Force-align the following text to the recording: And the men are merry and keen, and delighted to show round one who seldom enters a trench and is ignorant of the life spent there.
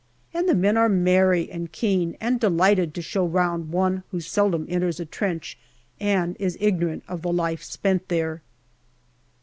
And 0.33 0.49
the 0.49 0.55
men 0.55 0.77
are 0.77 0.89
merry 0.89 1.47
and 1.51 1.71
keen, 1.71 2.17
and 2.19 2.39
delighted 2.39 2.95
to 2.95 3.03
show 3.03 3.23
round 3.23 3.69
one 3.69 4.01
who 4.09 4.19
seldom 4.19 4.65
enters 4.67 4.99
a 4.99 5.05
trench 5.05 5.59
and 5.99 6.35
is 6.39 6.57
ignorant 6.59 7.03
of 7.07 7.21
the 7.21 7.31
life 7.31 7.61
spent 7.61 8.07
there. 8.07 8.41